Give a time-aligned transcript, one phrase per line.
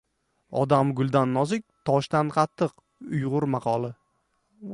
[0.61, 2.75] Odam guldan nozik, toshdan qattiq.
[3.11, 3.95] Uyg‘ur maqoli